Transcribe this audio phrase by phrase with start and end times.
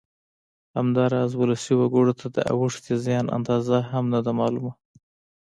[0.77, 4.73] همداراز ولسي وګړو ته د اوښتې زیان اندازه هم نه ده معلومه